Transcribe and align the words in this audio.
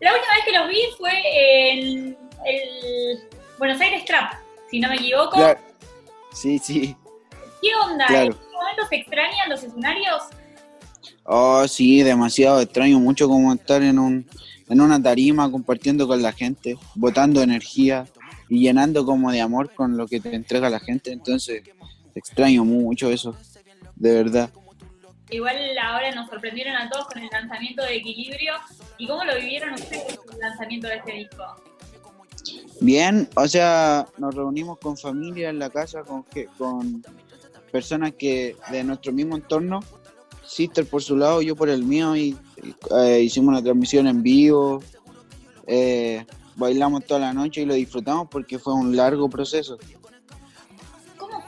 La 0.00 0.12
última 0.12 0.34
vez 0.34 0.44
que 0.44 0.52
los 0.52 0.68
vi 0.68 0.80
fue 0.98 1.12
en 1.72 2.18
el 2.44 3.28
Buenos 3.58 3.80
Aires 3.80 4.04
Trap, 4.04 4.34
si 4.70 4.80
no 4.80 4.88
me 4.88 4.96
equivoco. 4.96 5.38
Sí, 6.32 6.58
sí. 6.58 6.96
¿Qué 7.62 7.68
onda? 7.76 8.06
¿En 8.08 8.32
qué 8.32 8.38
momentos 8.52 8.88
se 8.90 8.96
extrañan 8.96 9.48
los 9.48 9.62
escenarios? 9.62 10.22
Oh, 11.24 11.66
sí, 11.66 12.02
demasiado. 12.02 12.60
Extraño 12.60 12.98
mucho 12.98 13.28
como 13.28 13.52
estar 13.52 13.82
en, 13.82 13.98
un, 13.98 14.28
en 14.68 14.80
una 14.80 15.02
tarima 15.02 15.50
compartiendo 15.50 16.06
con 16.06 16.20
la 16.20 16.32
gente, 16.32 16.76
botando 16.94 17.40
energía 17.42 18.06
y 18.48 18.60
llenando 18.60 19.06
como 19.06 19.30
de 19.32 19.40
amor 19.40 19.72
con 19.74 19.96
lo 19.96 20.06
que 20.06 20.20
te 20.20 20.34
entrega 20.34 20.68
la 20.68 20.80
gente. 20.80 21.12
Entonces, 21.12 21.62
extraño 22.14 22.64
mucho 22.64 23.10
eso, 23.10 23.36
de 23.96 24.12
verdad. 24.12 24.50
Igual 25.30 25.56
ahora 25.78 26.14
nos 26.14 26.28
sorprendieron 26.28 26.76
a 26.76 26.90
todos 26.90 27.06
con 27.06 27.22
el 27.22 27.28
lanzamiento 27.30 27.82
de 27.82 27.96
Equilibrio. 27.96 28.54
¿Y 28.98 29.06
cómo 29.06 29.24
lo 29.24 29.34
vivieron 29.36 29.74
ustedes 29.74 30.18
el 30.32 30.38
lanzamiento 30.38 30.88
de 30.88 30.96
este 30.96 31.12
disco? 31.12 31.44
Bien, 32.80 33.28
o 33.36 33.48
sea, 33.48 34.06
nos 34.18 34.34
reunimos 34.34 34.78
con 34.78 34.96
familia 34.96 35.48
en 35.48 35.58
la 35.58 35.70
casa, 35.70 36.02
con, 36.02 36.24
con 36.58 37.02
personas 37.72 38.12
que 38.12 38.56
de 38.70 38.84
nuestro 38.84 39.12
mismo 39.12 39.36
entorno, 39.36 39.80
Sister 40.46 40.86
por 40.86 41.02
su 41.02 41.16
lado, 41.16 41.40
yo 41.42 41.56
por 41.56 41.68
el 41.68 41.84
mío, 41.84 42.14
y, 42.14 42.36
eh, 42.96 43.20
hicimos 43.22 43.48
una 43.48 43.62
transmisión 43.62 44.06
en 44.06 44.22
vivo, 44.22 44.82
eh, 45.66 46.24
bailamos 46.56 47.04
toda 47.06 47.20
la 47.20 47.32
noche 47.32 47.62
y 47.62 47.64
lo 47.64 47.74
disfrutamos 47.74 48.28
porque 48.30 48.58
fue 48.58 48.74
un 48.74 48.94
largo 48.94 49.28
proceso. 49.28 49.78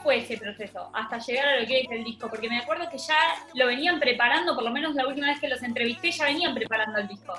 ¿Cómo 0.07 0.15
fue 0.15 0.23
ese 0.23 0.37
proceso 0.37 0.89
hasta 0.93 1.17
llegar 1.17 1.49
a 1.49 1.59
lo 1.59 1.67
que 1.67 1.81
es 1.81 1.91
el 1.91 2.05
disco? 2.05 2.29
Porque 2.29 2.47
me 2.47 2.59
acuerdo 2.59 2.85
que 2.89 2.97
ya 2.97 3.17
lo 3.55 3.67
venían 3.67 3.99
preparando, 3.99 4.55
por 4.55 4.63
lo 4.63 4.71
menos 4.71 4.95
la 4.95 5.05
última 5.05 5.27
vez 5.27 5.37
que 5.37 5.49
los 5.49 5.61
entrevisté, 5.61 6.11
ya 6.11 6.23
venían 6.23 6.55
preparando 6.55 6.99
el 6.99 7.09
disco. 7.09 7.33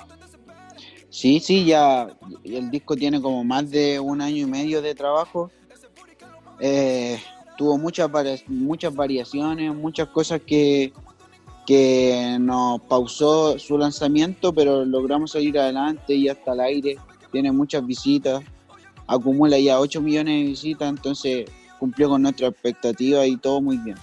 Sí, 1.09 1.39
sí, 1.39 1.65
ya 1.65 2.07
el 2.43 2.69
disco 2.69 2.95
tiene 2.95 3.19
como 3.19 3.43
más 3.43 3.71
de 3.71 3.99
un 3.99 4.21
año 4.21 4.43
y 4.43 4.45
medio 4.45 4.83
de 4.83 4.93
trabajo. 4.93 5.49
Eh, 6.59 7.19
tuvo 7.57 7.79
muchas, 7.79 8.07
muchas 8.45 8.93
variaciones, 8.93 9.73
muchas 9.73 10.09
cosas 10.09 10.39
que, 10.45 10.93
que 11.65 12.37
nos 12.39 12.81
pausó 12.81 13.57
su 13.57 13.79
lanzamiento, 13.79 14.53
pero 14.53 14.85
logramos 14.85 15.31
salir 15.31 15.57
adelante 15.57 16.13
y 16.13 16.29
hasta 16.29 16.53
el 16.53 16.59
aire. 16.59 16.97
Tiene 17.31 17.51
muchas 17.51 17.83
visitas, 17.83 18.43
acumula 19.07 19.57
ya 19.57 19.79
8 19.79 20.01
millones 20.01 20.35
de 20.35 20.49
visitas, 20.49 20.87
entonces 20.87 21.49
cumplió 21.79 22.09
con 22.09 22.21
nuestra 22.21 22.47
expectativa 22.47 23.25
y 23.25 23.37
todo 23.37 23.61
muy 23.61 23.77
bien. 23.77 23.97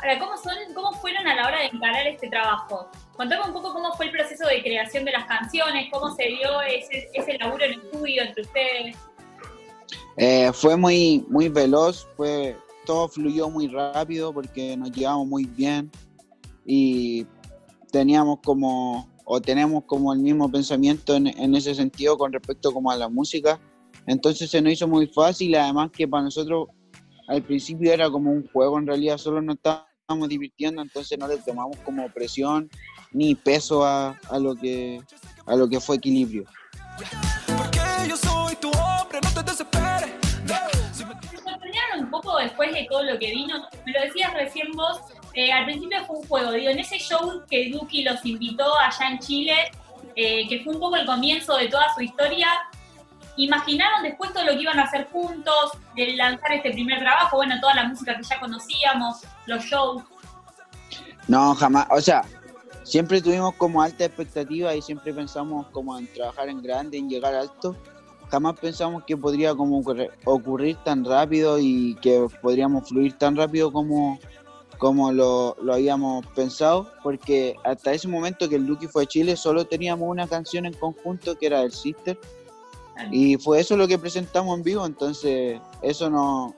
Ahora, 0.00 0.18
¿cómo, 0.18 0.36
son, 0.36 0.52
¿cómo 0.74 0.92
fueron 1.00 1.26
a 1.26 1.34
la 1.34 1.46
hora 1.46 1.58
de 1.60 1.66
encarar 1.66 2.06
este 2.06 2.28
trabajo? 2.28 2.88
Contame 3.16 3.46
un 3.46 3.52
poco 3.52 3.72
cómo 3.72 3.92
fue 3.94 4.06
el 4.06 4.12
proceso 4.12 4.46
de 4.46 4.62
creación 4.62 5.04
de 5.04 5.12
las 5.12 5.24
canciones, 5.26 5.88
cómo 5.90 6.14
se 6.14 6.24
dio 6.24 6.60
ese, 6.62 7.08
ese 7.14 7.38
laburo 7.38 7.64
en 7.64 7.80
estudio 7.80 8.22
entre 8.22 8.42
ustedes. 8.42 8.96
Eh, 10.18 10.50
fue 10.52 10.76
muy, 10.76 11.24
muy 11.28 11.48
veloz, 11.48 12.06
fue, 12.16 12.56
todo 12.84 13.08
fluyó 13.08 13.48
muy 13.50 13.68
rápido 13.68 14.32
porque 14.32 14.76
nos 14.76 14.92
llevamos 14.92 15.26
muy 15.26 15.44
bien 15.44 15.90
y 16.64 17.26
teníamos 17.90 18.38
como, 18.44 19.08
o 19.24 19.40
tenemos 19.40 19.84
como 19.84 20.12
el 20.12 20.20
mismo 20.20 20.50
pensamiento 20.50 21.16
en, 21.16 21.26
en 21.26 21.54
ese 21.54 21.74
sentido 21.74 22.18
con 22.18 22.32
respecto 22.32 22.72
como 22.72 22.90
a 22.90 22.96
la 22.96 23.08
música. 23.08 23.58
Entonces 24.06 24.50
se 24.50 24.62
nos 24.62 24.72
hizo 24.72 24.88
muy 24.88 25.06
fácil, 25.06 25.54
además 25.54 25.90
que 25.90 26.06
para 26.06 26.24
nosotros 26.24 26.68
al 27.28 27.42
principio 27.42 27.92
era 27.92 28.08
como 28.10 28.30
un 28.30 28.46
juego, 28.48 28.78
en 28.78 28.86
realidad 28.86 29.18
solo 29.18 29.42
nos 29.42 29.56
estábamos 29.56 30.28
divirtiendo, 30.28 30.80
entonces 30.80 31.18
no 31.18 31.26
le 31.26 31.38
tomamos 31.38 31.76
como 31.78 32.08
presión 32.10 32.70
ni 33.12 33.34
peso 33.34 33.84
a, 33.84 34.18
a 34.30 34.38
lo, 34.38 34.54
que, 34.54 35.00
a 35.46 35.56
lo 35.56 35.68
que 35.68 35.80
fue 35.80 35.96
equilibrio. 35.96 36.44
Porque 37.56 37.80
yo 38.08 38.16
soy 38.16 38.54
tu 38.56 38.68
hombre, 38.68 39.20
no 39.22 39.34
te 39.34 39.42
desesperes. 39.42 40.10
Me 40.46 42.02
un 42.02 42.10
poco 42.10 42.38
después 42.38 42.72
de 42.72 42.86
todo 42.88 43.02
lo 43.02 43.18
que 43.18 43.30
vino, 43.30 43.66
me 43.84 43.92
lo 43.92 44.00
decías 44.02 44.32
recién 44.34 44.70
vos, 44.72 45.00
eh, 45.34 45.52
al 45.52 45.64
principio 45.64 46.04
fue 46.06 46.16
un 46.18 46.26
juego, 46.28 46.52
digo, 46.52 46.70
en 46.70 46.78
ese 46.78 46.98
show 46.98 47.42
que 47.50 47.70
Duki 47.70 48.02
los 48.02 48.24
invitó 48.24 48.64
allá 48.78 49.10
en 49.10 49.18
Chile, 49.18 49.54
eh, 50.14 50.46
que 50.48 50.62
fue 50.62 50.74
un 50.74 50.80
poco 50.80 50.96
el 50.96 51.06
comienzo 51.06 51.56
de 51.56 51.68
toda 51.68 51.94
su 51.94 52.02
historia, 52.02 52.48
¿imaginaron 53.36 54.02
después 54.02 54.32
todo 54.32 54.44
lo 54.44 54.52
que 54.52 54.62
iban 54.62 54.78
a 54.78 54.84
hacer 54.84 55.08
juntos, 55.10 55.72
de 55.94 56.14
lanzar 56.14 56.52
este 56.52 56.72
primer 56.72 57.00
trabajo, 57.00 57.36
bueno, 57.36 57.60
toda 57.60 57.74
la 57.74 57.84
música 57.84 58.16
que 58.16 58.22
ya 58.22 58.40
conocíamos, 58.40 59.22
los 59.46 59.64
shows? 59.64 60.02
No, 61.28 61.54
jamás, 61.54 61.86
o 61.90 62.00
sea, 62.00 62.22
siempre 62.84 63.20
tuvimos 63.20 63.54
como 63.54 63.82
alta 63.82 64.04
expectativa 64.04 64.74
y 64.74 64.82
siempre 64.82 65.12
pensamos 65.12 65.66
como 65.68 65.98
en 65.98 66.06
trabajar 66.12 66.48
en 66.48 66.62
grande, 66.62 66.98
en 66.98 67.08
llegar 67.08 67.34
alto. 67.34 67.76
Jamás 68.30 68.58
pensamos 68.58 69.04
que 69.04 69.16
podría 69.16 69.54
como 69.54 69.82
ocurrir, 70.24 70.76
tan 70.84 71.04
rápido 71.04 71.58
y 71.60 71.94
que 72.00 72.26
podríamos 72.42 72.88
fluir 72.88 73.12
tan 73.14 73.36
rápido 73.36 73.72
como, 73.72 74.18
como 74.78 75.12
lo, 75.12 75.56
lo, 75.62 75.74
habíamos 75.74 76.26
pensado, 76.28 76.90
porque 77.04 77.54
hasta 77.64 77.92
ese 77.92 78.08
momento 78.08 78.48
que 78.48 78.56
el 78.56 78.66
Lucky 78.66 78.88
fue 78.88 79.04
a 79.04 79.06
Chile 79.06 79.36
solo 79.36 79.64
teníamos 79.64 80.08
una 80.08 80.26
canción 80.26 80.66
en 80.66 80.72
conjunto 80.72 81.38
que 81.38 81.46
era 81.46 81.62
el 81.62 81.70
Sister 81.70 82.18
y 83.10 83.36
fue 83.36 83.60
eso 83.60 83.76
lo 83.76 83.88
que 83.88 83.98
presentamos 83.98 84.56
en 84.56 84.64
vivo, 84.64 84.86
entonces 84.86 85.60
eso 85.82 86.10
nos, 86.10 86.54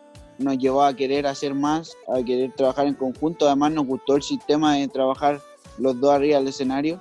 llevó 0.58 0.82
a 0.82 0.94
querer 0.94 1.26
hacer 1.26 1.54
más, 1.54 1.96
a 2.08 2.22
querer 2.22 2.52
trabajar 2.54 2.86
en 2.86 2.94
conjunto, 2.94 3.46
además 3.46 3.72
nos 3.72 3.86
gustó 3.86 4.16
el 4.16 4.22
sistema 4.22 4.76
de 4.76 4.88
trabajar 4.88 5.40
los 5.78 6.00
dos 6.00 6.12
arriba 6.12 6.38
del 6.38 6.48
escenario, 6.48 7.00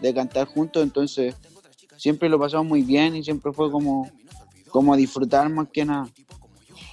de 0.00 0.14
cantar 0.14 0.46
juntos, 0.46 0.82
entonces 0.82 1.34
siempre 1.96 2.28
lo 2.28 2.38
pasamos 2.38 2.66
muy 2.66 2.82
bien 2.82 3.16
y 3.16 3.24
siempre 3.24 3.52
fue 3.52 3.70
como, 3.70 4.10
como 4.68 4.96
disfrutar 4.96 5.48
más 5.48 5.68
que 5.72 5.84
nada. 5.84 6.08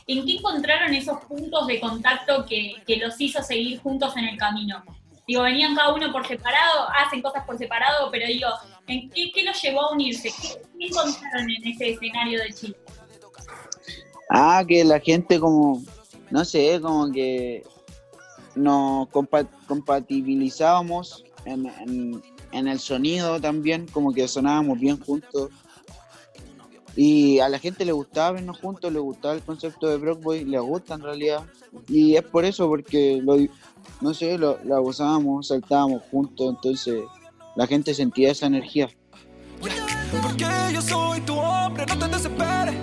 ¿En 0.08 0.26
qué 0.26 0.34
encontraron 0.34 0.94
esos 0.94 1.20
puntos 1.26 1.68
de 1.68 1.80
contacto 1.80 2.46
que, 2.46 2.74
que 2.86 2.98
los 2.98 3.20
hizo 3.22 3.42
seguir 3.44 3.80
juntos 3.82 4.16
en 4.18 4.26
el 4.26 4.38
camino? 4.38 4.84
Digo, 5.28 5.44
venían 5.44 5.76
cada 5.76 5.94
uno 5.94 6.12
por 6.12 6.28
separado, 6.28 6.90
hacen 6.90 7.22
cosas 7.22 7.46
por 7.46 7.58
separado, 7.58 8.10
pero 8.12 8.28
digo, 8.28 8.50
¿en 8.92 9.10
qué, 9.10 9.32
qué 9.34 9.44
los 9.44 9.62
llevó 9.62 9.82
a 9.82 9.94
unirse? 9.94 10.30
¿Qué, 10.42 10.50
¿Qué 10.78 10.88
encontraron 10.88 11.50
en 11.50 11.68
ese 11.68 11.92
escenario 11.92 12.42
de 12.42 12.54
Chile? 12.54 12.76
Ah, 14.30 14.64
que 14.68 14.84
la 14.84 15.00
gente 15.00 15.40
como, 15.40 15.84
no 16.30 16.46
sé, 16.46 16.80
como 16.82 17.12
que 17.12 17.64
nos 18.56 19.10
compatibilizábamos 19.68 21.26
en, 21.46 22.22
el 22.52 22.80
sonido 22.80 23.40
también, 23.42 23.88
como 23.88 24.14
que 24.14 24.28
sonábamos 24.28 24.80
bien 24.80 25.00
juntos. 25.00 25.50
Y 26.96 27.40
a 27.40 27.48
la 27.48 27.60
gente 27.60 27.86
le 27.86 27.94
gustaba 27.94 28.34
vernos 28.34 28.60
juntos, 28.60 28.92
le 28.92 29.00
gustaba 29.00 29.34
el 29.34 29.42
concepto 29.42 29.88
de 29.88 29.98
Brockboy, 29.98 30.46
le 30.46 30.60
gusta 30.60 30.96
en 30.96 31.02
realidad. 31.02 31.46
Y 31.88 32.16
es 32.16 32.24
por 32.24 32.44
eso, 32.44 32.68
porque 32.68 33.22
lo, 33.22 33.38
no 34.02 34.14
sé, 34.14 34.38
lo, 34.38 34.62
lo 34.64 34.82
gozábamos, 34.82 35.48
saltábamos 35.48 36.04
juntos, 36.12 36.56
entonces 36.56 37.02
la 37.56 37.68
gente 37.68 37.94
sentía 37.94 38.32
esa 38.32 38.48
energía. 38.48 38.90
Porque 40.22 40.46
yo 40.74 40.82
soy 40.82 41.22
tu 41.22 41.38
hombre, 41.38 41.86
no 41.86 41.98
te 41.98 42.08
desesperes. 42.08 42.76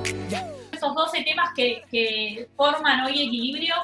Esos 0.73 0.95
12 0.95 1.23
temas 1.25 1.51
que, 1.55 1.83
que 1.91 2.49
forman 2.57 3.05
hoy 3.05 3.23
equilibrio, 3.23 3.75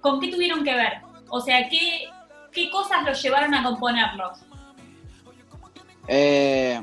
¿con 0.00 0.20
qué 0.20 0.28
tuvieron 0.28 0.64
que 0.64 0.74
ver? 0.74 0.94
O 1.28 1.40
sea, 1.40 1.68
¿qué, 1.68 2.08
qué 2.52 2.70
cosas 2.70 3.04
los 3.04 3.22
llevaron 3.22 3.54
a 3.54 3.62
componerlos? 3.62 4.38
Eh, 6.08 6.80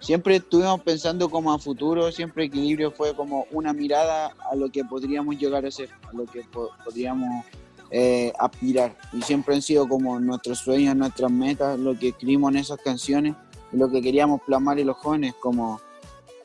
siempre 0.00 0.36
estuvimos 0.36 0.80
pensando 0.82 1.28
como 1.28 1.52
a 1.52 1.58
futuro, 1.58 2.10
siempre 2.12 2.44
equilibrio 2.44 2.90
fue 2.90 3.14
como 3.14 3.46
una 3.50 3.72
mirada 3.72 4.34
a 4.50 4.54
lo 4.54 4.70
que 4.70 4.84
podríamos 4.84 5.36
llegar 5.36 5.64
a 5.66 5.70
ser, 5.70 5.90
a 6.08 6.12
lo 6.12 6.26
que 6.26 6.42
podríamos 6.84 7.44
eh, 7.90 8.32
aspirar. 8.38 8.96
Y 9.12 9.22
siempre 9.22 9.54
han 9.54 9.62
sido 9.62 9.88
como 9.88 10.18
nuestros 10.20 10.58
sueños, 10.58 10.96
nuestras 10.96 11.30
metas, 11.30 11.78
lo 11.78 11.98
que 11.98 12.08
escribimos 12.08 12.52
en 12.52 12.58
esas 12.58 12.78
canciones, 12.78 13.34
lo 13.72 13.90
que 13.90 14.02
queríamos 14.02 14.40
plasmar 14.46 14.78
en 14.78 14.86
los 14.86 14.96
jóvenes, 14.96 15.34
como 15.40 15.80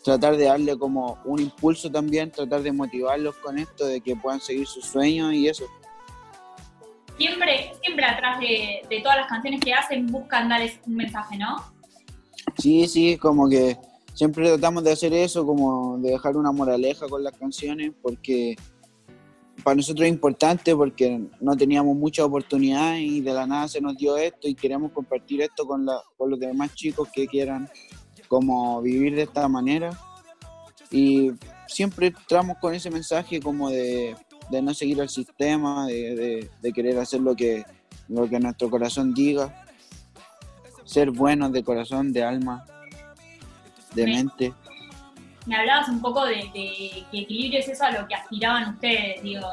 tratar 0.03 0.35
de 0.35 0.45
darle 0.45 0.77
como 0.77 1.19
un 1.25 1.39
impulso 1.39 1.91
también, 1.91 2.31
tratar 2.31 2.61
de 2.63 2.71
motivarlos 2.71 3.35
con 3.35 3.57
esto, 3.57 3.85
de 3.85 4.01
que 4.01 4.15
puedan 4.15 4.41
seguir 4.41 4.67
sus 4.67 4.85
sueños 4.85 5.33
y 5.33 5.47
eso 5.47 5.65
siempre, 7.21 7.73
siempre 7.83 8.05
atrás 8.05 8.39
de, 8.39 9.01
todas 9.01 9.17
las 9.17 9.27
canciones 9.27 9.61
que 9.61 9.73
hacen 9.73 10.07
buscan 10.07 10.49
darles 10.49 10.79
un 10.85 10.95
mensaje, 10.95 11.37
¿no? 11.37 11.55
Sí, 12.57 12.87
sí, 12.87 13.17
como 13.17 13.47
que 13.47 13.77
siempre 14.13 14.47
tratamos 14.47 14.83
de 14.83 14.91
hacer 14.91 15.13
eso, 15.13 15.45
como 15.45 15.97
de 15.99 16.11
dejar 16.11 16.35
una 16.35 16.51
moraleja 16.51 17.07
con 17.07 17.23
las 17.23 17.33
canciones, 17.37 17.91
porque 18.01 18.55
para 19.63 19.75
nosotros 19.75 20.05
es 20.05 20.11
importante 20.13 20.75
porque 20.75 21.21
no 21.39 21.55
teníamos 21.55 21.95
mucha 21.95 22.25
oportunidad 22.25 22.97
y 22.97 23.21
de 23.21 23.33
la 23.33 23.45
nada 23.45 23.67
se 23.67 23.81
nos 23.81 23.97
dio 23.97 24.17
esto 24.17 24.47
y 24.47 24.55
queremos 24.55 24.91
compartir 24.91 25.41
esto 25.41 25.65
con, 25.65 25.85
la, 25.85 26.01
con 26.17 26.29
los 26.29 26.39
demás 26.39 26.73
chicos 26.75 27.09
que 27.13 27.27
quieran 27.27 27.69
como 28.27 28.81
vivir 28.81 29.15
de 29.15 29.23
esta 29.23 29.47
manera. 29.47 29.91
Y 30.89 31.31
siempre 31.67 32.07
entramos 32.07 32.57
con 32.59 32.73
ese 32.73 32.89
mensaje 32.89 33.39
como 33.39 33.69
de 33.69 34.15
de 34.51 34.61
no 34.61 34.73
seguir 34.73 34.99
el 34.99 35.09
sistema, 35.09 35.87
de, 35.87 36.49
querer 36.75 36.99
hacer 36.99 37.21
lo 37.21 37.35
que, 37.35 37.63
lo 38.09 38.29
que 38.29 38.39
nuestro 38.39 38.69
corazón 38.69 39.13
diga, 39.13 39.65
ser 40.83 41.09
buenos 41.09 41.53
de 41.53 41.63
corazón, 41.63 42.11
de 42.11 42.23
alma. 42.23 42.65
de 43.95 44.05
mente. 44.05 44.53
Me 45.45 45.55
hablabas 45.55 45.89
un 45.89 46.01
poco 46.01 46.25
de, 46.25 46.35
de 46.35 47.05
que 47.11 47.19
equilibrio 47.21 47.59
es 47.59 47.67
eso 47.67 47.83
a 47.83 47.91
lo 47.91 48.07
que 48.07 48.15
aspiraban 48.15 48.73
ustedes, 48.73 49.23
digo, 49.23 49.47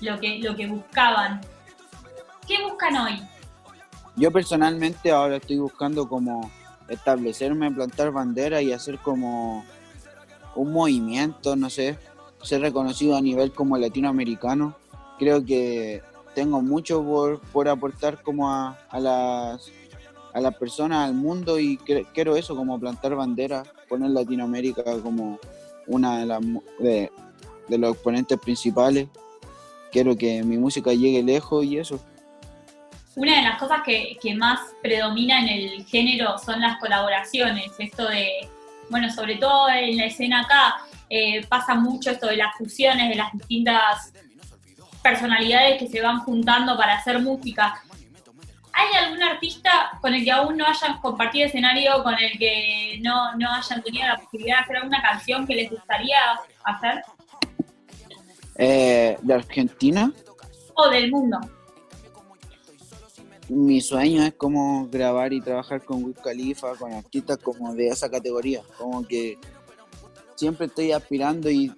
lo 0.00 0.20
que, 0.20 0.38
lo 0.38 0.54
que 0.54 0.66
buscaban. 0.66 1.40
¿Qué 2.46 2.62
buscan 2.62 2.96
hoy? 2.96 3.22
Yo 4.16 4.30
personalmente 4.30 5.10
ahora 5.10 5.36
estoy 5.36 5.58
buscando 5.58 6.08
como 6.08 6.50
establecerme, 6.88 7.70
plantar 7.70 8.10
bandera 8.10 8.60
y 8.60 8.72
hacer 8.72 8.98
como 8.98 9.64
un 10.54 10.72
movimiento, 10.72 11.56
no 11.56 11.70
sé, 11.70 11.98
ser 12.42 12.60
reconocido 12.60 13.16
a 13.16 13.20
nivel 13.20 13.52
como 13.52 13.78
latinoamericano. 13.78 14.76
Creo 15.18 15.44
que 15.44 16.02
tengo 16.34 16.60
mucho 16.60 17.02
por, 17.02 17.40
por 17.40 17.68
aportar 17.68 18.22
como 18.22 18.50
a, 18.50 18.78
a, 18.90 19.00
las 19.00 19.70
a 20.32 20.40
las 20.40 20.54
personas, 20.56 21.08
al 21.08 21.14
mundo 21.14 21.58
y 21.58 21.76
quiero 22.14 22.36
eso, 22.36 22.56
como 22.56 22.78
plantar 22.78 23.14
bandera, 23.14 23.62
poner 23.88 24.10
Latinoamérica 24.10 24.82
como 25.02 25.38
una 25.86 26.18
de, 26.18 26.26
las, 26.26 26.40
de, 26.78 27.10
los 27.78 27.94
exponentes 27.94 28.38
principales. 28.38 29.08
Quiero 29.90 30.16
que 30.16 30.42
mi 30.42 30.56
música 30.56 30.92
llegue 30.92 31.22
lejos 31.22 31.64
y 31.64 31.78
eso 31.78 32.00
una 33.14 33.36
de 33.36 33.42
las 33.42 33.58
cosas 33.58 33.82
que, 33.84 34.16
que, 34.22 34.34
más 34.34 34.58
predomina 34.82 35.40
en 35.40 35.48
el 35.48 35.84
género 35.84 36.38
son 36.38 36.62
las 36.62 36.78
colaboraciones, 36.78 37.70
esto 37.78 38.08
de, 38.08 38.48
bueno, 38.88 39.10
sobre 39.10 39.36
todo 39.36 39.68
en 39.68 39.98
la 39.98 40.06
escena 40.06 40.40
acá, 40.40 40.76
eh, 41.10 41.44
pasa 41.46 41.74
mucho 41.74 42.10
esto 42.10 42.26
de 42.26 42.36
las 42.36 42.56
fusiones 42.56 43.10
de 43.10 43.16
las 43.16 43.32
distintas 43.32 44.12
personalidades 45.02 45.78
que 45.78 45.88
se 45.88 46.00
van 46.00 46.20
juntando 46.20 46.76
para 46.76 46.94
hacer 46.94 47.18
música. 47.20 47.82
¿Hay 48.72 49.04
algún 49.04 49.22
artista 49.22 49.98
con 50.00 50.14
el 50.14 50.24
que 50.24 50.30
aún 50.30 50.56
no 50.56 50.66
hayan 50.66 51.00
compartido 51.00 51.46
escenario, 51.46 52.02
con 52.02 52.14
el 52.18 52.38
que 52.38 52.98
no, 53.02 53.34
no 53.36 53.52
hayan 53.52 53.82
tenido 53.82 54.06
la 54.06 54.16
posibilidad 54.16 54.56
de 54.56 54.62
hacer 54.62 54.76
alguna 54.76 55.02
canción 55.02 55.46
que 55.46 55.54
les 55.54 55.70
gustaría 55.70 56.18
hacer? 56.64 57.02
Eh, 58.56 59.18
¿De 59.20 59.34
Argentina? 59.34 60.12
O 60.74 60.88
del 60.88 61.10
mundo 61.10 61.38
mi 63.52 63.80
sueño 63.80 64.22
es 64.22 64.34
como 64.34 64.88
grabar 64.88 65.32
y 65.32 65.40
trabajar 65.40 65.84
con 65.84 66.04
Wiz 66.04 66.16
Khalifa, 66.18 66.74
con 66.76 66.92
artistas 66.92 67.38
como 67.38 67.74
de 67.74 67.88
esa 67.88 68.10
categoría, 68.10 68.62
como 68.78 69.06
que 69.06 69.36
siempre 70.36 70.66
estoy 70.66 70.92
aspirando 70.92 71.50
y, 71.50 71.70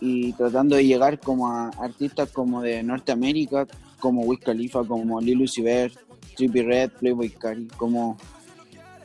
y, 0.00 0.32
tratando 0.32 0.76
de 0.76 0.84
llegar 0.84 1.20
como 1.20 1.48
a 1.48 1.68
artistas 1.78 2.30
como 2.32 2.60
de 2.62 2.82
Norteamérica, 2.82 3.66
como 4.02 4.22
Wiz 4.22 4.40
Khalifa, 4.40 4.84
como 4.84 5.20
Lil 5.20 5.42
Uzi 5.42 5.62
Vert, 5.62 5.96
Trippie 6.36 6.64
Red, 6.64 6.90
Playboy 6.98 7.30
Cari, 7.30 7.68
como 7.68 8.16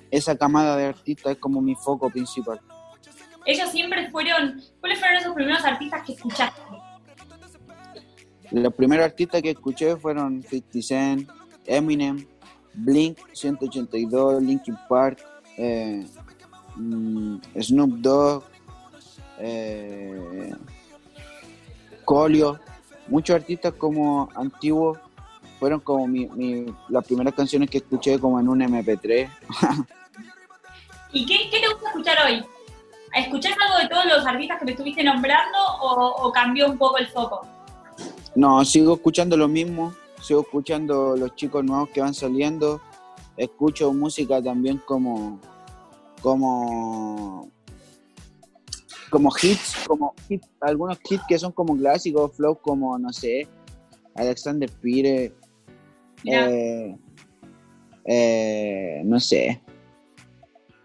esa 0.09 0.35
camada 0.35 0.75
de 0.75 0.87
artistas 0.87 1.33
es 1.33 1.37
como 1.37 1.61
mi 1.61 1.75
foco 1.75 2.09
principal. 2.09 2.59
Ellos 3.45 3.69
siempre 3.69 4.09
fueron, 4.09 4.59
¿cuáles 4.79 4.99
fueron 4.99 5.17
esos 5.17 5.35
primeros 5.35 5.63
artistas 5.63 6.03
que 6.03 6.13
escuchaste? 6.13 6.61
Los 8.51 8.73
primeros 8.73 9.05
artistas 9.05 9.41
que 9.43 9.51
escuché 9.51 9.95
fueron 9.97 10.41
50 10.41 10.81
Cent, 10.81 11.29
Eminem, 11.67 12.25
Blink 12.73 13.19
182, 13.33 14.41
Linkin 14.41 14.77
Park, 14.89 15.23
eh, 15.57 16.07
mm, 16.75 17.37
Snoop 17.61 17.91
Dogg, 17.99 18.43
eh, 19.37 20.51
Colio, 22.03 22.59
muchos 23.07 23.35
artistas 23.35 23.73
como 23.73 24.29
antiguos 24.35 24.97
fueron 25.59 25.79
como 25.79 26.07
mi, 26.07 26.65
las 26.89 27.05
primeras 27.05 27.33
canciones 27.33 27.69
que 27.69 27.79
escuché 27.79 28.19
como 28.19 28.39
en 28.39 28.47
un 28.47 28.59
MP3. 28.59 29.29
¿Y 31.13 31.25
qué, 31.25 31.49
te 31.49 31.67
gusta 31.67 31.89
escuchar 31.89 32.17
hoy? 32.25 32.45
¿Escuchás 33.15 33.55
algo 33.65 33.79
de 33.79 33.87
todos 33.87 34.05
los 34.05 34.25
artistas 34.25 34.59
que 34.59 34.65
me 34.65 34.71
estuviste 34.71 35.03
nombrando 35.03 35.57
o 35.79 36.31
cambió 36.31 36.67
un 36.67 36.77
poco 36.77 36.97
el 36.97 37.07
foco? 37.07 37.47
No, 38.35 38.63
sigo 38.63 38.95
escuchando 38.95 39.35
lo 39.35 39.47
mismo 39.47 39.93
sigo 40.21 40.41
escuchando 40.41 41.15
los 41.15 41.35
chicos 41.35 41.63
nuevos 41.63 41.89
que 41.89 42.01
van 42.01 42.13
saliendo, 42.13 42.81
escucho 43.35 43.93
música 43.93 44.41
también 44.41 44.81
como 44.85 45.39
como 46.21 47.51
como 49.09 49.31
hits, 49.41 49.75
como 49.87 50.13
hits, 50.29 50.47
algunos 50.61 50.97
hits 51.09 51.23
que 51.27 51.39
son 51.39 51.51
como 51.51 51.75
clásicos, 51.77 52.35
flow 52.35 52.59
como 52.61 52.97
no 52.97 53.11
sé, 53.11 53.47
Alexander 54.15 54.69
Pire, 54.81 55.33
eh, 56.25 56.95
eh, 58.05 59.01
no 59.05 59.19
sé, 59.19 59.61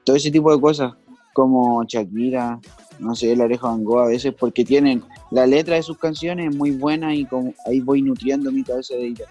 todo 0.04 0.16
ese 0.16 0.30
tipo 0.30 0.54
de 0.54 0.60
cosas, 0.60 0.92
como 1.32 1.82
Shakira, 1.84 2.60
no 2.98 3.14
sé, 3.14 3.34
La 3.34 3.44
Oreja 3.44 3.69
Van 3.69 3.84
Gogh 3.84 4.00
a 4.00 4.06
veces, 4.06 4.34
porque 4.38 4.64
tienen 4.64 5.02
la 5.30 5.46
letra 5.46 5.76
de 5.76 5.82
sus 5.82 5.98
canciones 5.98 6.50
es 6.50 6.56
muy 6.56 6.72
buena 6.72 7.14
y 7.14 7.24
como 7.24 7.54
ahí 7.66 7.80
voy 7.80 8.02
nutriendo 8.02 8.52
mi 8.52 8.62
cabeza 8.62 8.94
de 8.94 9.06
ella. 9.06 9.24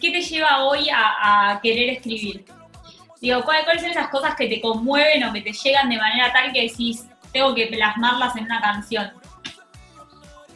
¿Qué 0.00 0.10
te 0.10 0.20
lleva 0.22 0.64
hoy 0.64 0.88
a, 0.90 1.60
querer 1.62 1.90
escribir? 1.90 2.44
Digo, 3.20 3.42
¿cuáles 3.44 3.82
son 3.82 3.90
esas 3.90 4.08
cosas 4.08 4.34
que 4.34 4.48
te 4.48 4.60
conmueven 4.60 5.24
o 5.24 5.32
que 5.32 5.42
te 5.42 5.52
llegan 5.52 5.90
de 5.90 5.98
manera 5.98 6.32
tal 6.32 6.52
que 6.52 6.62
decís, 6.62 7.06
tengo 7.32 7.54
que 7.54 7.66
plasmarlas 7.66 8.34
en 8.36 8.44
una 8.44 8.60
canción? 8.60 9.10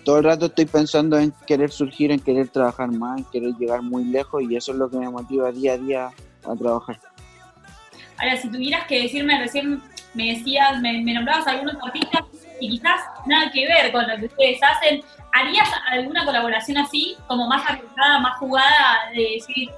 Todo 0.03 0.19
el 0.19 0.25
rato 0.25 0.47
estoy 0.47 0.65
pensando 0.67 1.19
en 1.19 1.33
querer 1.47 1.71
surgir, 1.71 2.11
en 2.11 2.21
querer 2.21 2.49
trabajar 2.49 2.89
más, 2.91 3.19
en 3.19 3.25
querer 3.25 3.55
llegar 3.59 3.83
muy 3.83 4.05
lejos 4.05 4.43
y 4.43 4.57
eso 4.57 4.73
es 4.73 4.79
lo 4.79 4.91
que 4.91 4.97
me 4.97 5.11
motiva 5.11 5.53
día 5.53 5.75
a 5.75 5.79
día 5.79 6.11
a 6.47 6.57
trabajar. 6.57 6.99
Ahora, 8.19 8.37
si 8.37 8.51
tuvieras 8.51 8.87
que 8.87 9.03
decirme, 9.03 9.39
recién 9.39 9.83
me 10.15 10.35
decías, 10.35 10.81
me, 10.81 11.03
nombrabas 11.03 11.47
algunos 11.47 11.77
artistas 11.83 12.23
y 12.61 12.71
quizás 12.71 13.01
nada 13.27 13.51
que 13.51 13.67
ver 13.67 13.93
con 13.93 14.09
lo 14.09 14.17
que 14.17 14.27
ustedes 14.27 14.59
hacen. 14.63 15.03
¿Harías 15.33 15.69
alguna 15.91 16.25
colaboración 16.25 16.79
así, 16.79 17.17
como 17.27 17.47
más 17.49 17.69
arriesgada, 17.69 18.21
más 18.21 18.39
jugada, 18.39 19.11
de 19.13 19.35
decir, 19.35 19.71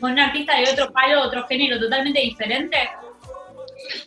con 0.00 0.12
un 0.12 0.18
artista 0.18 0.56
de 0.56 0.70
otro 0.70 0.92
palo, 0.92 1.22
otro 1.22 1.46
género 1.46 1.78
totalmente 1.78 2.20
diferente? 2.20 2.76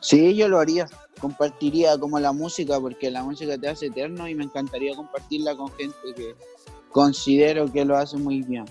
Sí, 0.02 0.36
yo 0.36 0.48
lo 0.48 0.60
haría. 0.60 0.88
Compartiría 1.20 1.98
como 1.98 2.20
la 2.20 2.32
música, 2.32 2.80
porque 2.80 3.10
la 3.10 3.24
música 3.24 3.58
te 3.58 3.70
hace 3.70 3.86
eterno 3.88 4.28
y 4.28 4.36
me 4.36 4.44
encantaría 4.44 4.96
compartirla 4.96 5.56
con 5.56 5.72
gente 5.76 5.96
que 6.16 6.36
considero 6.92 7.72
que 7.72 7.86
lo 7.86 7.96
hace 7.96 8.18
muy 8.18 8.42
bien. 8.42 8.66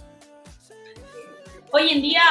Hoy 1.73 1.89
en 1.89 2.03
día 2.03 2.23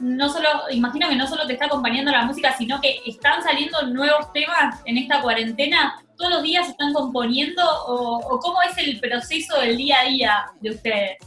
no 0.00 0.28
solo, 0.28 0.48
imagino 0.70 1.08
que 1.08 1.16
no 1.16 1.26
solo 1.26 1.46
te 1.46 1.54
está 1.54 1.66
acompañando 1.66 2.10
la 2.10 2.24
música, 2.24 2.56
sino 2.56 2.80
que 2.80 3.00
están 3.06 3.42
saliendo 3.42 3.82
nuevos 3.86 4.32
temas 4.32 4.80
en 4.84 4.98
esta 4.98 5.20
cuarentena. 5.22 6.02
¿Todos 6.16 6.32
los 6.32 6.42
días 6.42 6.68
están 6.68 6.92
componiendo 6.92 7.62
o, 7.86 8.38
cómo 8.40 8.60
es 8.62 8.76
el 8.78 8.98
proceso 8.98 9.60
del 9.60 9.76
día 9.76 10.00
a 10.00 10.04
día 10.08 10.46
de 10.60 10.70
ustedes? 10.70 11.18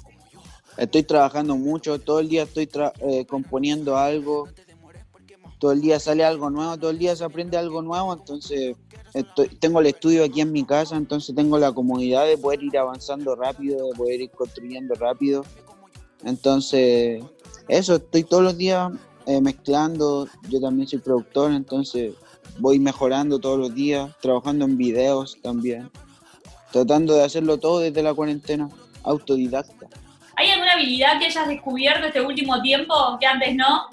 Estoy 0.81 1.03
trabajando 1.03 1.57
mucho, 1.57 1.99
todo 1.99 2.21
el 2.21 2.27
día 2.27 2.41
estoy 2.41 2.67
eh, 3.01 3.23
componiendo 3.27 3.97
algo, 3.97 4.49
todo 5.59 5.73
el 5.73 5.79
día 5.79 5.99
sale 5.99 6.23
algo 6.25 6.49
nuevo, 6.49 6.75
todo 6.75 6.89
el 6.89 6.97
día 6.97 7.15
se 7.15 7.23
aprende 7.23 7.55
algo 7.55 7.83
nuevo, 7.83 8.11
entonces 8.11 8.75
tengo 9.59 9.79
el 9.79 9.85
estudio 9.85 10.23
aquí 10.23 10.41
en 10.41 10.51
mi 10.51 10.63
casa, 10.63 10.95
entonces 10.97 11.35
tengo 11.35 11.59
la 11.59 11.71
comodidad 11.71 12.25
de 12.25 12.35
poder 12.35 12.63
ir 12.63 12.75
avanzando 12.79 13.35
rápido, 13.35 13.89
de 13.89 13.93
poder 13.95 14.21
ir 14.21 14.31
construyendo 14.31 14.95
rápido. 14.95 15.45
Entonces, 16.23 17.23
eso, 17.67 17.97
estoy 17.97 18.23
todos 18.23 18.41
los 18.41 18.57
días 18.57 18.91
eh, 19.27 19.39
mezclando, 19.39 20.27
yo 20.49 20.59
también 20.59 20.87
soy 20.87 20.97
productor, 20.97 21.51
entonces 21.51 22.15
voy 22.57 22.79
mejorando 22.79 23.37
todos 23.37 23.59
los 23.59 23.75
días, 23.75 24.11
trabajando 24.19 24.65
en 24.65 24.77
videos 24.77 25.37
también, 25.43 25.91
tratando 26.71 27.13
de 27.13 27.23
hacerlo 27.23 27.59
todo 27.59 27.81
desde 27.81 28.01
la 28.01 28.15
cuarentena, 28.15 28.67
autodidacta. 29.03 30.00
¿Hay 30.71 30.79
alguna 30.79 31.07
habilidad 31.07 31.19
que 31.19 31.25
hayas 31.25 31.47
descubierto 31.47 32.07
este 32.07 32.21
último 32.21 32.61
tiempo 32.61 32.93
que 33.19 33.25
antes 33.25 33.55
no? 33.55 33.85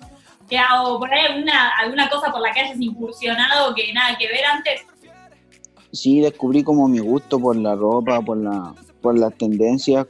Que, 0.49 0.59
¿O 0.83 0.99
por 0.99 1.13
ahí 1.13 1.27
alguna, 1.27 1.77
alguna 1.79 2.09
cosa 2.09 2.31
por 2.31 2.41
la 2.41 2.53
que 2.53 2.61
hayas 2.61 2.81
incursionado 2.81 3.75
que 3.75 3.93
nada 3.93 4.17
que 4.17 4.29
ver 4.29 4.45
antes? 4.45 4.83
Sí, 5.93 6.21
descubrí 6.21 6.63
como 6.63 6.89
mi 6.89 7.01
gusto 7.01 7.41
por 7.41 7.57
la 7.57 7.75
ropa, 7.75 8.21
por, 8.21 8.37
la, 8.39 8.75
por 9.01 9.19
las 9.19 9.37
tendencias, 9.37 10.07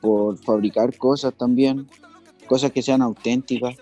por 0.00 0.36
fabricar 0.38 0.96
cosas 0.96 1.34
también 1.34 1.88
cosas 2.48 2.72
que 2.72 2.82
sean 2.82 3.02
auténticas. 3.02 3.76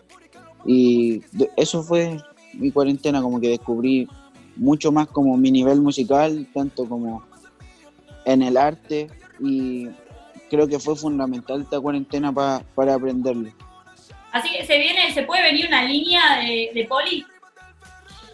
Y 0.66 1.22
eso 1.56 1.82
fue 1.82 2.18
mi 2.52 2.70
cuarentena, 2.70 3.22
como 3.22 3.40
que 3.40 3.48
descubrí 3.48 4.08
mucho 4.56 4.92
más 4.92 5.06
como 5.06 5.36
mi 5.38 5.50
nivel 5.50 5.80
musical, 5.80 6.46
tanto 6.52 6.86
como 6.86 7.22
en 8.26 8.42
el 8.42 8.56
arte, 8.56 9.08
y 9.40 9.88
creo 10.50 10.66
que 10.66 10.78
fue 10.78 10.96
fundamental 10.96 11.62
esta 11.62 11.80
cuarentena 11.80 12.32
para 12.32 12.94
aprenderlo. 12.94 13.50
Así 14.32 14.50
que 14.52 14.66
se 14.66 14.78
viene, 14.78 15.12
se 15.14 15.22
puede 15.22 15.42
venir 15.42 15.66
una 15.66 15.84
línea 15.84 16.38
de, 16.40 16.70
de 16.74 16.84
poli. 16.84 17.24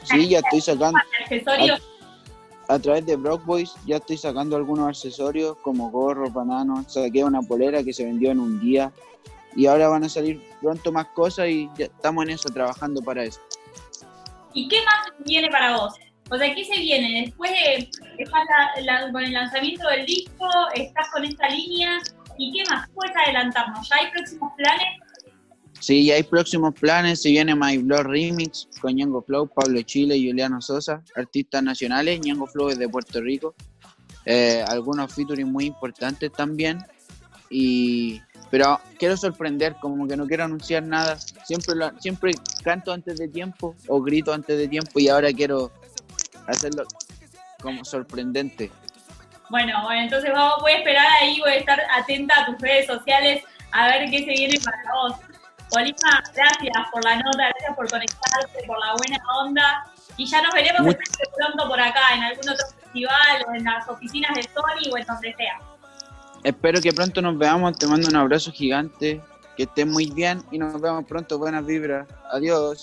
Sí, 0.02 0.28
ya 0.28 0.40
estoy 0.40 0.60
sacando. 0.60 0.98
A, 0.98 2.74
a, 2.74 2.78
través 2.80 3.06
de 3.06 3.14
Brock 3.14 3.44
Boys 3.44 3.74
ya 3.86 3.96
estoy 3.96 4.16
sacando 4.16 4.56
algunos 4.56 4.88
accesorios 4.88 5.56
como 5.58 5.90
gorro, 5.90 6.28
banano. 6.30 6.84
Saqué 6.88 7.22
una 7.22 7.40
polera 7.42 7.84
que 7.84 7.92
se 7.92 8.04
vendió 8.04 8.32
en 8.32 8.40
un 8.40 8.60
día 8.60 8.92
y 9.54 9.66
ahora 9.66 9.88
van 9.88 10.04
a 10.04 10.08
salir 10.08 10.42
pronto 10.60 10.90
más 10.90 11.06
cosas 11.08 11.48
y 11.48 11.70
ya 11.76 11.84
estamos 11.84 12.24
en 12.24 12.30
eso, 12.30 12.48
trabajando 12.48 13.00
para 13.02 13.22
eso. 13.22 13.40
¿Y 14.54 14.68
qué 14.68 14.78
más 14.84 15.12
viene 15.24 15.50
para 15.50 15.76
vos? 15.76 15.94
O 16.32 16.38
sea, 16.38 16.54
¿qué 16.54 16.64
se 16.64 16.80
viene? 16.80 17.26
Después 17.26 17.50
de, 17.50 17.90
estás 18.16 19.12
con 19.12 19.22
el 19.22 19.32
lanzamiento 19.34 19.86
del 19.88 20.06
disco, 20.06 20.48
estás 20.74 21.10
con 21.12 21.26
esta 21.26 21.46
línea, 21.50 21.98
¿y 22.38 22.50
qué 22.52 22.62
más? 22.70 22.88
¿Puedes 22.94 23.14
adelantarnos? 23.14 23.86
¿Ya 23.86 23.96
hay 23.96 24.10
próximos 24.10 24.50
planes? 24.56 24.86
Sí, 25.78 26.06
ya 26.06 26.14
hay 26.14 26.22
próximos 26.22 26.72
planes. 26.72 27.20
Se 27.20 27.28
viene 27.28 27.54
My 27.54 27.76
Blood 27.76 28.04
Remix 28.04 28.66
con 28.80 28.94
Ñango 28.94 29.20
Flow, 29.20 29.46
Pablo 29.46 29.82
Chile 29.82 30.16
y 30.16 30.28
Juliano 30.28 30.62
Sosa, 30.62 31.02
artistas 31.16 31.62
nacionales. 31.62 32.18
Ñango 32.20 32.46
Flow 32.46 32.70
es 32.70 32.78
de 32.78 32.88
Puerto 32.88 33.20
Rico. 33.20 33.54
Eh, 34.24 34.64
algunos 34.68 35.12
featuring 35.12 35.52
muy 35.52 35.66
importantes 35.66 36.32
también. 36.32 36.78
Y 37.50 38.22
pero 38.50 38.80
quiero 38.98 39.18
sorprender, 39.18 39.76
como 39.82 40.08
que 40.08 40.16
no 40.16 40.26
quiero 40.26 40.44
anunciar 40.44 40.82
nada. 40.82 41.18
Siempre 41.18 41.74
siempre 42.00 42.32
canto 42.64 42.90
antes 42.90 43.18
de 43.18 43.28
tiempo 43.28 43.76
o 43.88 44.00
grito 44.00 44.32
antes 44.32 44.56
de 44.56 44.68
tiempo 44.68 44.98
y 44.98 45.08
ahora 45.08 45.30
quiero 45.30 45.72
hacerlo 46.46 46.84
como 47.60 47.84
sorprendente. 47.84 48.70
Bueno, 49.50 49.82
bueno, 49.82 50.02
entonces 50.02 50.32
vamos, 50.32 50.60
voy 50.60 50.72
a 50.72 50.78
esperar 50.78 51.06
ahí, 51.20 51.38
voy 51.40 51.50
a 51.50 51.56
estar 51.56 51.80
atenta 51.90 52.40
a 52.40 52.46
tus 52.46 52.58
redes 52.58 52.86
sociales 52.86 53.44
a 53.72 53.88
ver 53.88 54.10
qué 54.10 54.18
se 54.18 54.30
viene 54.30 54.58
para 54.64 54.82
vos. 54.94 55.16
Polima, 55.70 56.22
gracias 56.34 56.90
por 56.92 57.04
la 57.04 57.16
nota, 57.16 57.48
gracias 57.48 57.76
por 57.76 57.90
conectarte, 57.90 58.66
por 58.66 58.78
la 58.78 58.94
buena 58.96 59.18
onda. 59.40 59.84
Y 60.16 60.26
ya 60.26 60.42
nos 60.42 60.52
veremos 60.52 60.94
pronto 61.36 61.68
por 61.68 61.80
acá, 61.80 62.00
en 62.14 62.22
algún 62.22 62.48
otro 62.48 62.66
festival 62.66 63.44
o 63.48 63.54
en 63.54 63.64
las 63.64 63.88
oficinas 63.88 64.34
de 64.34 64.42
Sony 64.42 64.92
o 64.92 64.98
en 64.98 65.06
donde 65.06 65.34
sea. 65.34 65.58
Espero 66.44 66.80
que 66.80 66.92
pronto 66.92 67.22
nos 67.22 67.38
veamos. 67.38 67.78
Te 67.78 67.86
mando 67.86 68.08
un 68.08 68.16
abrazo 68.16 68.52
gigante. 68.52 69.20
Que 69.56 69.64
estés 69.64 69.86
muy 69.86 70.10
bien 70.10 70.42
y 70.50 70.58
nos 70.58 70.80
vemos 70.80 71.04
pronto. 71.04 71.38
Buenas 71.38 71.64
vibras. 71.64 72.06
Adiós. 72.32 72.78